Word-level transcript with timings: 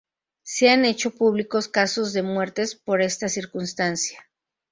Se 0.41 0.67
han 0.71 0.83
hecho 0.85 1.11
públicos 1.15 1.67
casos 1.67 2.11
de 2.11 2.23
muertes 2.23 2.73
por 2.73 3.03
esta 3.03 3.29
circunstancia. 3.29 4.19